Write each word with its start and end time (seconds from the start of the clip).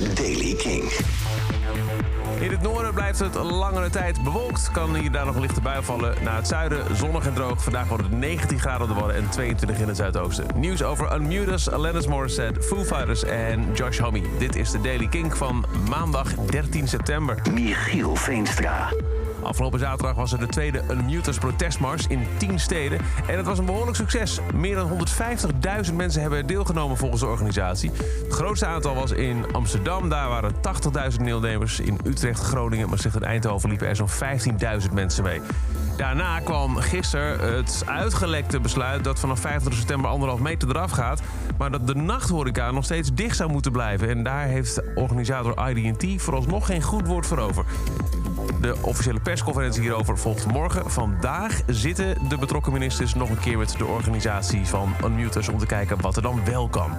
is 0.00 0.14
Daily 0.14 0.54
King. 0.54 0.82
In 2.40 2.50
het 2.50 2.62
noorden 2.62 2.94
blijft 2.94 3.18
het 3.18 3.34
langere 3.34 3.90
tijd 3.90 4.22
bewolkt. 4.22 4.70
Kan 4.70 4.94
hier 4.94 5.12
daar 5.12 5.26
nog 5.26 5.34
een 5.34 5.40
lichte 5.40 5.60
bui 5.60 5.82
vallen. 5.82 6.14
Naar 6.22 6.36
het 6.36 6.48
zuiden 6.48 6.96
zonnig 6.96 7.26
en 7.26 7.34
droog. 7.34 7.62
Vandaag 7.62 7.88
wordt 7.88 8.02
het 8.02 8.12
19 8.12 8.60
graden 8.60 8.82
op 8.82 8.88
de 8.88 9.00
Wadden 9.00 9.16
en 9.16 9.28
22 9.30 9.80
in 9.80 9.88
het 9.88 9.96
zuidoosten. 9.96 10.46
Nieuws 10.54 10.82
over 10.82 11.14
Unmutus, 11.14 11.70
Alanis 11.70 12.06
Morissette, 12.06 12.62
Foo 12.62 12.84
Fighters 12.84 13.24
en 13.24 13.72
Josh 13.74 13.98
Homme. 13.98 14.22
Dit 14.38 14.56
is 14.56 14.70
de 14.70 14.80
Daily 14.80 15.08
Kink 15.08 15.36
van 15.36 15.64
maandag 15.88 16.34
13 16.34 16.88
september. 16.88 17.42
Michiel 17.52 18.16
Veenstra. 18.16 18.88
Afgelopen 19.42 19.78
zaterdag 19.78 20.14
was 20.14 20.32
er 20.32 20.38
de 20.38 20.46
tweede 20.46 20.82
Unmutus 20.90 21.38
protestmars 21.38 22.06
in 22.06 22.26
10 22.36 22.60
steden. 22.60 23.00
En 23.26 23.36
het 23.36 23.46
was 23.46 23.58
een 23.58 23.64
behoorlijk 23.64 23.96
succes. 23.96 24.40
Meer 24.54 24.74
dan 24.74 25.06
150.000 25.88 25.94
mensen 25.94 26.20
hebben 26.20 26.46
deelgenomen 26.46 26.96
volgens 26.96 27.20
de 27.20 27.26
organisatie. 27.26 27.90
Het 28.24 28.32
grootste 28.32 28.66
aantal 28.66 28.94
was 28.94 29.10
in 29.10 29.44
Amsterdam. 29.52 30.08
Daar 30.08 30.28
waren 30.28 30.54
80.000 31.18 31.24
deelnemers. 31.24 31.80
In 31.80 31.98
Utrecht, 32.04 32.40
Groningen, 32.40 32.88
Maastricht 32.88 33.16
en 33.16 33.22
Eindhoven 33.22 33.68
liepen 33.68 33.88
er 33.88 33.96
zo'n 33.96 34.08
15.000 34.08 34.92
mensen 34.92 35.24
mee. 35.24 35.40
Daarna 35.96 36.40
kwam 36.40 36.76
gisteren 36.76 37.54
het 37.54 37.82
uitgelekte 37.86 38.60
besluit 38.60 39.04
dat 39.04 39.20
vanaf 39.20 39.40
25 39.40 39.80
september 39.80 40.10
anderhalf 40.10 40.40
meter 40.40 40.68
eraf 40.68 40.90
gaat. 40.90 41.22
Maar 41.58 41.70
dat 41.70 41.86
de 41.86 41.94
nachthoreca 41.94 42.70
nog 42.70 42.84
steeds 42.84 43.14
dicht 43.14 43.36
zou 43.36 43.50
moeten 43.50 43.72
blijven. 43.72 44.08
En 44.08 44.22
daar 44.22 44.46
heeft 44.46 44.82
organisator 44.94 45.68
IDT 45.68 46.22
vooralsnog 46.22 46.66
geen 46.66 46.82
goed 46.82 47.06
woord 47.06 47.26
voor 47.26 47.38
over. 47.38 47.64
De 48.60 48.74
officiële 48.80 49.20
persconferentie 49.20 49.82
hierover 49.82 50.18
volgt 50.18 50.46
morgen. 50.46 50.90
Vandaag 50.90 51.60
zitten 51.66 52.28
de 52.28 52.38
betrokken 52.38 52.72
ministers 52.72 53.14
nog 53.14 53.30
een 53.30 53.40
keer 53.40 53.58
met 53.58 53.74
de 53.78 53.86
organisatie 53.86 54.66
van 54.66 54.94
Unmuters 55.04 55.48
om 55.48 55.58
te 55.58 55.66
kijken 55.66 56.00
wat 56.00 56.16
er 56.16 56.22
dan 56.22 56.40
wel 56.44 56.68
kan. 56.68 56.90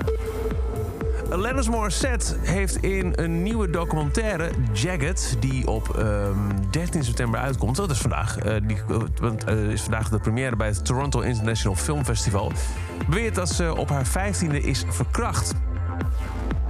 Alanis 1.29 1.69
Morissette 1.69 2.35
heeft 2.41 2.75
in 2.75 3.13
een 3.15 3.43
nieuwe 3.43 3.69
documentaire, 3.69 4.49
Jagged, 4.73 5.37
die 5.39 5.67
op 5.67 5.97
ehm, 5.97 6.37
13 6.69 7.03
september 7.03 7.39
uitkomt. 7.39 7.75
Dat 7.75 7.91
is 7.91 7.97
vandaag. 7.97 8.37
eh, 8.37 8.55
die 8.63 8.77
eh, 9.45 9.71
is 9.71 9.81
vandaag 9.81 10.09
de 10.09 10.19
première 10.19 10.55
bij 10.55 10.67
het 10.67 10.85
Toronto 10.85 11.19
International 11.19 11.77
Film 11.77 12.05
Festival. 12.05 12.51
Beweert 13.07 13.35
dat 13.35 13.49
ze 13.49 13.75
op 13.75 13.89
haar 13.89 14.05
15e 14.07 14.63
is 14.63 14.85
verkracht. 14.89 15.53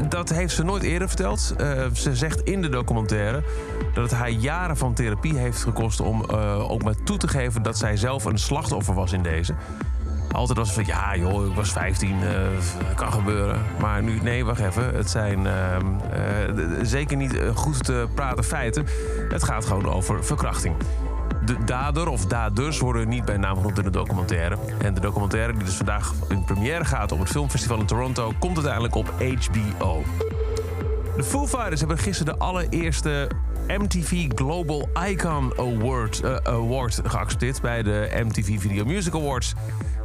Dat 0.07 0.29
heeft 0.29 0.55
ze 0.55 0.63
nooit 0.63 0.83
eerder 0.83 1.07
verteld. 1.07 1.53
Eh, 1.57 1.85
ze 1.93 2.15
zegt 2.15 2.41
in 2.41 2.61
de 2.61 2.69
documentaire 2.69 3.43
dat 3.93 4.03
het 4.03 4.19
haar 4.19 4.29
jaren 4.29 4.77
van 4.77 4.93
therapie 4.93 5.37
heeft 5.37 5.63
gekost 5.63 5.99
om 5.99 6.25
eh, 6.25 6.71
ook 6.71 6.83
maar 6.83 7.03
toe 7.03 7.17
te 7.17 7.27
geven 7.27 7.63
dat 7.63 7.77
zij 7.77 7.97
zelf 7.97 8.25
een 8.25 8.37
slachtoffer 8.37 8.93
was 8.93 9.11
in 9.11 9.23
deze. 9.23 9.53
Altijd 10.31 10.57
was 10.57 10.73
van 10.73 10.85
ja, 10.85 11.15
joh, 11.15 11.47
ik 11.47 11.53
was 11.53 11.71
15, 11.71 12.15
eh, 12.21 12.95
kan 12.95 13.13
gebeuren. 13.13 13.61
Maar 13.79 14.03
nu, 14.03 14.19
nee, 14.21 14.45
wacht 14.45 14.59
even. 14.59 14.95
Het 14.95 15.09
zijn 15.09 15.47
ehm, 15.47 15.85
eh, 16.11 16.65
zeker 16.81 17.17
niet 17.17 17.41
goed 17.53 17.83
te 17.83 18.07
praten 18.13 18.43
feiten. 18.43 18.85
Het 19.29 19.43
gaat 19.43 19.65
gewoon 19.65 19.89
over 19.89 20.23
verkrachting. 20.25 20.75
De 21.45 21.63
dader 21.65 22.07
of 22.07 22.25
daders 22.25 22.79
worden 22.79 23.09
niet 23.09 23.25
bij 23.25 23.37
naam 23.37 23.55
genoemd 23.55 23.77
in 23.77 23.83
de 23.83 23.89
documentaire. 23.89 24.57
En 24.81 24.93
de 24.93 24.99
documentaire, 24.99 25.53
die 25.53 25.63
dus 25.63 25.75
vandaag 25.75 26.13
in 26.29 26.43
première 26.43 26.85
gaat 26.85 27.11
op 27.11 27.19
het 27.19 27.29
filmfestival 27.29 27.79
in 27.79 27.85
Toronto, 27.85 28.33
komt 28.39 28.55
uiteindelijk 28.55 28.95
op 28.95 29.13
HBO. 29.19 30.03
De 31.15 31.23
Foo 31.23 31.47
Fighters 31.47 31.79
hebben 31.79 31.97
gisteren 31.97 32.33
de 32.33 32.39
allereerste 32.39 33.29
MTV 33.67 34.27
Global 34.35 34.89
Icon 35.07 35.53
Award, 35.57 36.21
eh, 36.21 36.35
Award 36.43 37.01
geaccepteerd 37.03 37.61
bij 37.61 37.83
de 37.83 38.09
MTV 38.25 38.59
Video 38.59 38.85
Music 38.85 39.15
Awards. 39.15 39.53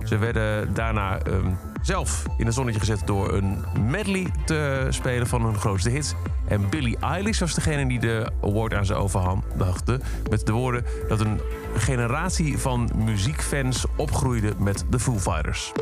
Ze 0.04 0.18
werden 0.18 0.74
daarna 0.74 1.18
ehm, 1.18 1.52
zelf 1.84 2.24
in 2.36 2.46
het 2.46 2.54
zonnetje 2.54 2.80
gezet 2.80 3.02
door 3.06 3.32
een 3.32 3.64
medley 3.90 4.26
te 4.44 4.86
spelen 4.90 5.26
van 5.26 5.44
hun 5.44 5.58
grootste 5.58 5.90
hits. 5.90 6.14
En 6.48 6.68
Billie 6.68 6.98
Eilish 6.98 7.38
was 7.38 7.54
degene 7.54 7.86
die 7.86 7.98
de 7.98 8.30
award 8.42 8.74
aan 8.74 8.86
ze 8.86 8.94
overhandigde. 8.94 10.00
Met 10.30 10.46
de 10.46 10.52
woorden 10.52 10.84
dat 11.08 11.20
een 11.20 11.40
generatie 11.76 12.58
van 12.58 12.90
muziekfans 12.94 13.84
opgroeide 13.96 14.52
met 14.58 14.84
de 14.90 14.98
Foo 14.98 15.18
Fighters. 15.18 15.72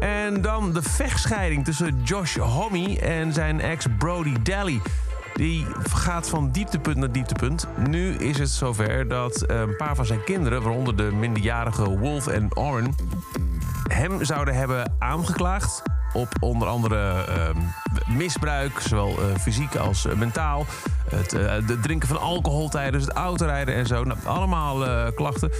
En 0.00 0.42
dan 0.42 0.72
de 0.72 0.82
vechtscheiding 0.82 1.64
tussen 1.64 2.02
Josh 2.02 2.36
Homme 2.36 3.00
en 3.00 3.32
zijn 3.32 3.60
ex 3.60 3.86
Brody 3.98 4.42
Daly. 4.42 4.80
Die 5.34 5.66
gaat 5.90 6.28
van 6.28 6.50
dieptepunt 6.50 6.96
naar 6.96 7.12
dieptepunt. 7.12 7.66
Nu 7.88 8.14
is 8.14 8.38
het 8.38 8.50
zover 8.50 9.08
dat 9.08 9.42
eh, 9.42 9.60
een 9.60 9.76
paar 9.76 9.96
van 9.96 10.06
zijn 10.06 10.24
kinderen, 10.24 10.62
waaronder 10.62 10.96
de 10.96 11.10
minderjarige 11.18 11.98
Wolf 11.98 12.26
en 12.26 12.56
Oren, 12.56 12.94
hem 13.94 14.24
zouden 14.24 14.54
hebben 14.54 14.92
aangeklaagd 14.98 15.82
op 16.12 16.28
onder 16.40 16.68
andere 16.68 17.24
ehm, 17.24 17.58
misbruik, 18.16 18.80
zowel 18.80 19.10
eh, 19.10 19.36
fysiek 19.38 19.76
als 19.76 20.06
eh, 20.06 20.14
mentaal. 20.14 20.66
Het 21.10 21.32
eh, 21.32 21.52
het 21.52 21.82
drinken 21.82 22.08
van 22.08 22.20
alcohol 22.20 22.68
tijdens 22.68 23.04
het 23.04 23.12
autorijden 23.12 23.74
en 23.74 23.86
zo. 23.86 24.04
Nou, 24.04 24.18
allemaal 24.24 24.86
eh, 24.86 25.14
klachten. 25.14 25.50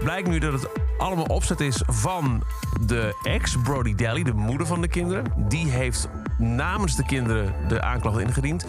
Blijkt 0.00 0.28
nu 0.28 0.38
dat 0.38 0.52
het 0.52 0.68
allemaal 0.98 1.24
opzet 1.24 1.60
is 1.60 1.82
van 1.86 2.42
de 2.86 3.18
ex, 3.22 3.56
Brody 3.62 3.94
Daly, 3.94 4.22
de 4.22 4.32
moeder 4.32 4.66
van 4.66 4.80
de 4.80 4.88
kinderen. 4.88 5.24
Die 5.36 5.70
heeft 5.70 6.08
namens 6.38 6.96
de 6.96 7.04
kinderen 7.04 7.54
de 7.68 7.82
aanklacht 7.82 8.18
ingediend. 8.18 8.66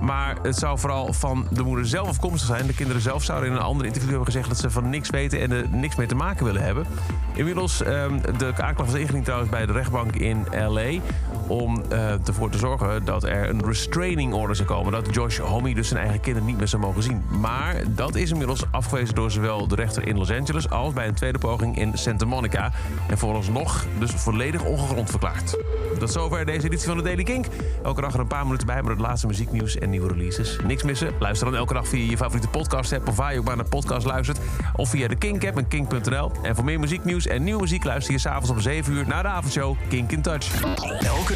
Maar 0.00 0.36
het 0.42 0.56
zou 0.56 0.78
vooral 0.78 1.12
van 1.12 1.46
de 1.50 1.62
moeder 1.62 1.86
zelf 1.86 2.08
afkomstig 2.08 2.46
zijn. 2.46 2.66
De 2.66 2.74
kinderen 2.74 3.02
zelf 3.02 3.22
zouden 3.22 3.50
in 3.50 3.56
een 3.56 3.62
ander 3.62 3.86
interview 3.86 4.08
hebben 4.08 4.26
gezegd 4.26 4.48
dat 4.48 4.58
ze 4.58 4.70
van 4.70 4.90
niks 4.90 5.10
weten 5.10 5.40
en 5.40 5.50
er 5.50 5.68
niks 5.68 5.96
mee 5.96 6.06
te 6.06 6.14
maken 6.14 6.44
willen 6.44 6.62
hebben. 6.62 6.86
Inmiddels, 7.34 7.82
ehm, 7.82 8.18
de 8.38 8.52
aanklacht 8.56 8.90
was 8.90 9.00
ingediend 9.00 9.24
trouwens 9.24 9.50
bij 9.50 9.66
de 9.66 9.72
rechtbank 9.72 10.16
in 10.16 10.44
LA. 10.50 11.00
Om 11.46 11.82
eh, 11.88 12.26
ervoor 12.26 12.50
te 12.50 12.58
zorgen 12.58 13.04
dat 13.04 13.24
er 13.24 13.48
een 13.48 13.64
restraining 13.64 14.32
order 14.32 14.56
zou 14.56 14.68
komen. 14.68 14.92
Dat 14.92 15.14
Josh 15.14 15.38
Homme 15.38 15.74
dus 15.74 15.88
zijn 15.88 16.00
eigen 16.00 16.20
kinderen 16.20 16.48
niet 16.48 16.58
meer 16.58 16.68
zou 16.68 16.82
mogen 16.82 17.02
zien. 17.02 17.22
Maar 17.40 17.82
dat 17.88 18.14
is 18.14 18.30
inmiddels 18.30 18.64
afgewezen 18.70 19.14
door 19.14 19.30
zowel 19.30 19.68
de 19.68 19.74
rechter 19.74 20.06
in 20.06 20.18
Los 20.18 20.30
Angeles 20.30 20.70
als 20.70 20.92
bij 20.92 21.08
een 21.08 21.14
tweede 21.14 21.38
poging 21.38 21.78
in 21.78 21.98
Santa 21.98 22.26
Monica. 22.26 22.72
En 23.08 23.18
vooralsnog 23.18 23.86
dus 23.98 24.10
volledig 24.10 24.64
ongegrond 24.64 25.10
verklaard. 25.10 25.56
Tot 25.98 26.12
zover 26.12 26.44
deze 26.44 26.66
editie 26.66 26.86
van 26.86 26.96
de 26.96 27.02
Daily 27.02 27.22
Kink. 27.22 27.46
Elke 27.82 28.00
dag 28.00 28.14
er 28.14 28.20
een 28.20 28.26
paar 28.26 28.44
minuten 28.44 28.66
bij 28.66 28.82
met 28.82 28.90
het 28.90 29.00
laatste 29.00 29.26
muzieknieuws 29.26 29.78
en 29.78 29.90
nieuwe 29.90 30.08
releases. 30.08 30.58
Niks 30.64 30.82
missen? 30.82 31.12
Luister 31.18 31.46
dan 31.46 31.56
elke 31.56 31.74
dag 31.74 31.88
via 31.88 32.10
je 32.10 32.16
favoriete 32.16 32.48
podcast 32.48 32.92
app 32.92 33.08
of 33.08 33.16
waar 33.16 33.32
je 33.32 33.38
ook 33.38 33.44
maar 33.44 33.56
naar 33.56 33.68
podcast 33.68 34.06
luistert. 34.06 34.38
Of 34.76 34.88
via 34.88 35.08
de 35.08 35.16
Kink 35.16 35.44
app 35.44 35.56
en 35.56 35.68
kink.nl. 35.68 36.30
En 36.42 36.54
voor 36.54 36.64
meer 36.64 36.80
muzieknieuws 36.80 37.26
en 37.26 37.44
nieuwe 37.44 37.60
muziek 37.60 37.84
luister 37.84 38.12
je 38.12 38.18
s'avonds 38.18 38.50
om 38.50 38.60
7 38.60 38.92
uur 38.92 39.06
naar 39.06 39.22
de 39.22 39.28
avondshow 39.28 39.76
Kink 39.88 40.12
in 40.12 40.22
Touch. 40.22 40.62
Elke 41.00 41.35